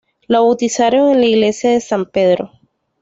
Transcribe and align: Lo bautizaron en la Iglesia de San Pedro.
Lo 0.27 0.43
bautizaron 0.45 1.11
en 1.11 1.19
la 1.19 1.27
Iglesia 1.27 1.69
de 1.69 1.79
San 1.79 2.07
Pedro. 2.07 2.53